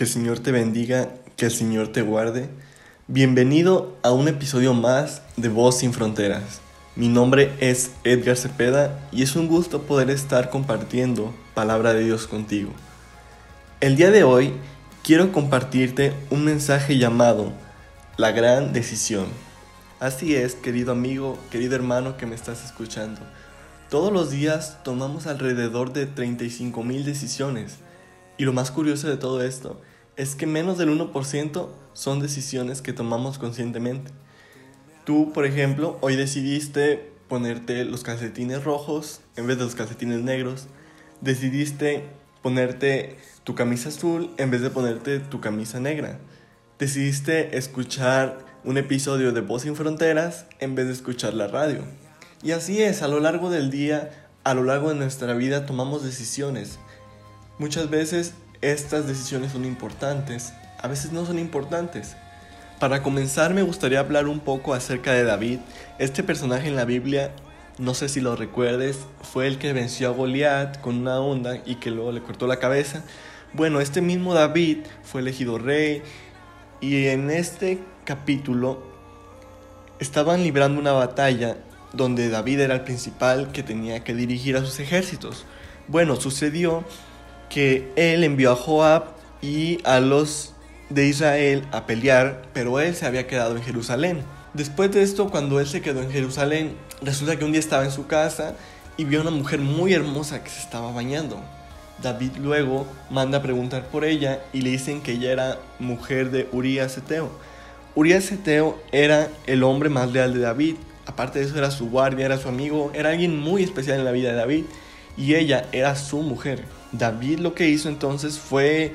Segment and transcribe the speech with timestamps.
[0.00, 2.48] Que el Señor te bendiga, que el Señor te guarde.
[3.06, 6.62] Bienvenido a un episodio más de Voz sin Fronteras.
[6.96, 12.26] Mi nombre es Edgar Cepeda y es un gusto poder estar compartiendo palabra de Dios
[12.26, 12.70] contigo.
[13.82, 14.54] El día de hoy
[15.04, 17.52] quiero compartirte un mensaje llamado
[18.16, 19.26] La gran decisión.
[19.98, 23.20] Así es, querido amigo, querido hermano que me estás escuchando.
[23.90, 27.80] Todos los días tomamos alrededor de 35 mil decisiones.
[28.38, 29.82] Y lo más curioso de todo esto
[30.20, 34.10] es que menos del 1% son decisiones que tomamos conscientemente.
[35.06, 40.66] Tú, por ejemplo, hoy decidiste ponerte los calcetines rojos en vez de los calcetines negros.
[41.22, 42.04] Decidiste
[42.42, 46.18] ponerte tu camisa azul en vez de ponerte tu camisa negra.
[46.78, 51.82] Decidiste escuchar un episodio de Voz sin Fronteras en vez de escuchar la radio.
[52.42, 56.04] Y así es, a lo largo del día, a lo largo de nuestra vida tomamos
[56.04, 56.78] decisiones.
[57.58, 62.16] Muchas veces estas decisiones son importantes, a veces no son importantes.
[62.78, 65.58] Para comenzar me gustaría hablar un poco acerca de David.
[65.98, 67.32] Este personaje en la Biblia,
[67.78, 71.76] no sé si lo recuerdes, fue el que venció a Goliat con una onda y
[71.76, 73.02] que luego le cortó la cabeza.
[73.52, 76.02] Bueno, este mismo David fue elegido rey
[76.80, 78.82] y en este capítulo
[79.98, 81.58] estaban librando una batalla
[81.92, 85.44] donde David era el principal que tenía que dirigir a sus ejércitos.
[85.88, 86.84] Bueno, sucedió
[87.50, 89.04] que él envió a Joab
[89.42, 90.54] y a los
[90.88, 94.22] de Israel a pelear, pero él se había quedado en Jerusalén.
[94.54, 97.90] Después de esto, cuando él se quedó en Jerusalén, resulta que un día estaba en
[97.90, 98.54] su casa
[98.96, 101.38] y vio a una mujer muy hermosa que se estaba bañando.
[102.02, 106.48] David luego manda a preguntar por ella y le dicen que ella era mujer de
[106.52, 107.30] Urias Eteo.
[107.94, 110.76] Urias Eteo era el hombre más leal de David
[111.10, 114.12] aparte de eso era su guardia, era su amigo, era alguien muy especial en la
[114.12, 114.64] vida de David
[115.16, 116.64] y ella era su mujer.
[116.92, 118.94] David lo que hizo entonces fue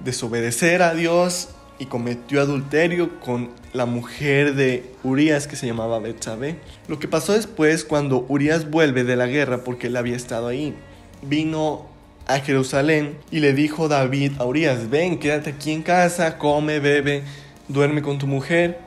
[0.00, 6.58] desobedecer a Dios y cometió adulterio con la mujer de Urias que se llamaba Betsabé.
[6.88, 10.74] Lo que pasó después cuando Urias vuelve de la guerra porque él había estado ahí,
[11.22, 11.86] vino
[12.26, 17.22] a Jerusalén y le dijo David a Urias, ven, quédate aquí en casa, come, bebe,
[17.68, 18.78] duerme con tu mujer,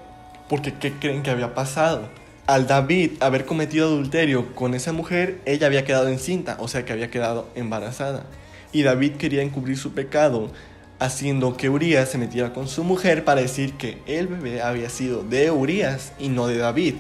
[0.47, 2.09] porque ¿qué creen que había pasado?
[2.46, 6.94] al David haber cometido adulterio con esa mujer, ella había quedado encinta, o sea que
[6.94, 8.25] había quedado embarazada.
[8.74, 10.52] Y David quería encubrir su pecado,
[11.00, 15.24] haciendo que Urias se metiera con su mujer para decir que el bebé había sido
[15.24, 16.96] de Urias y no de David.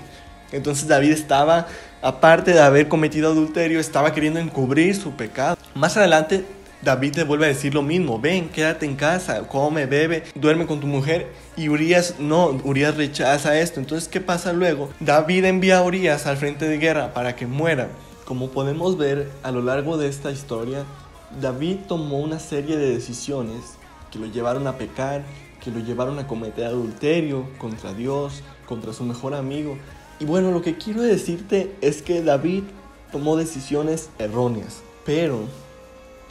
[0.51, 1.67] Entonces David estaba,
[2.01, 5.57] aparte de haber cometido adulterio, estaba queriendo encubrir su pecado.
[5.73, 6.45] Más adelante
[6.83, 10.79] David le vuelve a decir lo mismo, ven, quédate en casa, come, bebe, duerme con
[10.79, 11.27] tu mujer.
[11.55, 13.79] Y Urias no, Urias rechaza esto.
[13.79, 14.89] Entonces, ¿qué pasa luego?
[14.99, 17.87] David envía a Urias al frente de guerra para que muera.
[18.25, 20.83] Como podemos ver a lo largo de esta historia,
[21.41, 23.77] David tomó una serie de decisiones
[24.11, 25.23] que lo llevaron a pecar,
[25.63, 29.77] que lo llevaron a cometer adulterio contra Dios, contra su mejor amigo.
[30.19, 32.63] Y bueno, lo que quiero decirte es que David
[33.11, 35.47] tomó decisiones erróneas, pero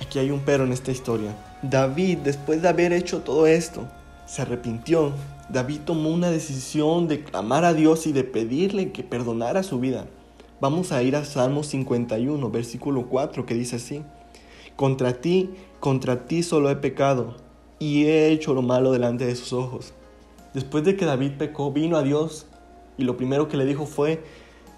[0.02, 1.36] Aquí hay un pero en esta historia.
[1.62, 3.86] David, después de haber hecho todo esto,
[4.26, 5.12] se arrepintió.
[5.48, 10.06] David tomó una decisión de clamar a Dios y de pedirle que perdonara su vida.
[10.60, 14.02] Vamos a ir a Salmo 51, versículo 4, que dice así.
[14.82, 15.48] Contra ti,
[15.78, 17.36] contra ti solo he pecado
[17.78, 19.92] y he hecho lo malo delante de sus ojos.
[20.54, 22.46] Después de que David pecó, vino a Dios
[22.98, 24.24] y lo primero que le dijo fue,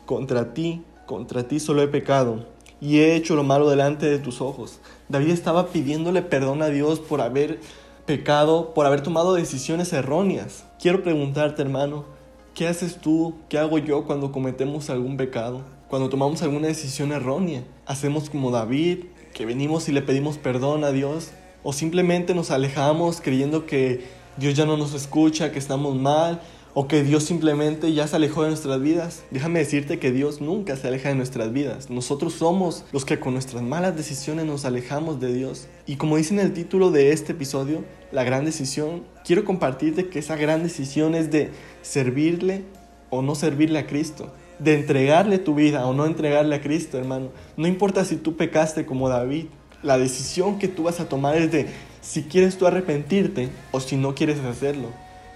[0.05, 2.45] contra ti, contra ti solo he pecado
[2.83, 4.79] y he hecho lo malo delante de tus ojos.
[5.09, 7.61] David estaba pidiéndole perdón a Dios por haber
[8.05, 10.67] pecado, por haber tomado decisiones erróneas.
[10.79, 12.05] Quiero preguntarte, hermano,
[12.53, 13.37] ¿qué haces tú?
[13.49, 15.63] ¿Qué hago yo cuando cometemos algún pecado?
[15.89, 17.65] Cuando tomamos alguna decisión errónea.
[17.87, 19.05] ¿Hacemos como David,
[19.35, 21.33] que venimos y le pedimos perdón a Dios?
[21.63, 24.05] ¿O simplemente nos alejamos creyendo que
[24.39, 26.41] Dios ya no nos escucha, que estamos mal
[26.75, 29.23] o que Dios simplemente ya se alejó de nuestras vidas.
[29.31, 31.89] Déjame decirte que Dios nunca se aleja de nuestras vidas.
[31.89, 35.69] Nosotros somos los que con nuestras malas decisiones nos alejamos de Dios.
[35.87, 40.19] Y como dice en el título de este episodio, la gran decisión, quiero compartirte que
[40.19, 41.51] esa gran decisión es de
[41.83, 42.65] servirle
[43.09, 44.33] o no servirle a Cristo.
[44.59, 47.31] De entregarle tu vida o no entregarle a Cristo, hermano.
[47.57, 49.47] No importa si tú pecaste como David.
[49.83, 51.67] La decisión que tú vas a tomar es de
[52.01, 54.89] si quieres tú arrepentirte o si no quieres hacerlo.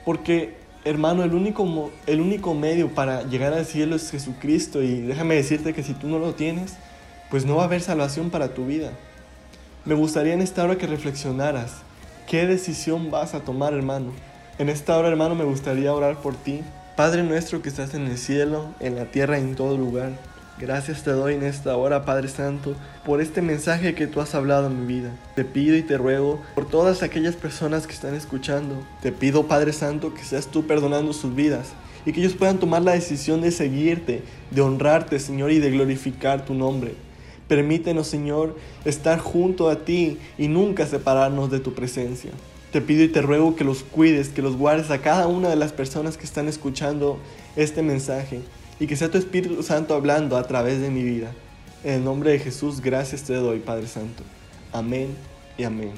[0.05, 5.35] Porque Hermano, el único, el único medio para llegar al cielo es Jesucristo y déjame
[5.35, 6.77] decirte que si tú no lo tienes,
[7.31, 8.93] pues no va a haber salvación para tu vida.
[9.85, 11.83] Me gustaría en esta hora que reflexionaras,
[12.27, 14.13] ¿qué decisión vas a tomar, hermano?
[14.59, 16.63] En esta hora, hermano, me gustaría orar por ti.
[16.99, 20.19] Padre nuestro que estás en el cielo, en la tierra, en todo lugar.
[20.59, 22.75] Gracias te doy en esta hora, Padre Santo,
[23.07, 25.13] por este mensaje que tú has hablado en mi vida.
[25.37, 28.83] Te pido y te ruego por todas aquellas personas que están escuchando.
[29.01, 31.69] Te pido, Padre Santo, que seas tú perdonando sus vidas
[32.05, 36.45] y que ellos puedan tomar la decisión de seguirte, de honrarte, Señor, y de glorificar
[36.45, 36.97] tu nombre.
[37.47, 42.33] Permítenos, Señor, estar junto a ti y nunca separarnos de tu presencia.
[42.73, 45.57] Te pido y te ruego que los cuides, que los guardes a cada una de
[45.57, 47.19] las personas que están escuchando
[47.57, 48.43] este mensaje
[48.79, 51.33] y que sea tu Espíritu Santo hablando a través de mi vida.
[51.83, 54.23] En el nombre de Jesús, gracias te doy, Padre Santo.
[54.73, 55.17] Amén
[55.57, 55.93] y amén.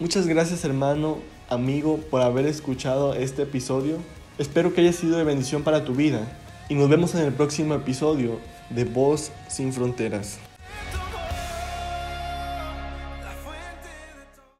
[0.00, 1.18] Muchas gracias hermano,
[1.50, 3.98] amigo, por haber escuchado este episodio.
[4.38, 6.26] Espero que haya sido de bendición para tu vida
[6.70, 8.38] y nos vemos en el próximo episodio
[8.70, 10.38] de Voz sin Fronteras.